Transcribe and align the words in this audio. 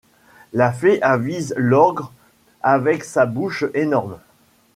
La 0.51 0.71
fée 0.71 0.99
avise 1.03 1.53
l’ogre 1.57 2.11
avec 2.63 3.03
sa 3.03 3.27
bouche 3.27 3.65
énorme. 3.75 4.17